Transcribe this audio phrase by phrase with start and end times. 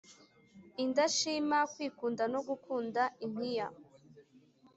[0.83, 3.67] Indashima, kwikunda no gukunda impiya